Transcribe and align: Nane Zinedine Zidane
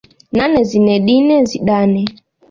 Nane 0.37 0.59
Zinedine 0.69 1.37
Zidane 1.49 2.03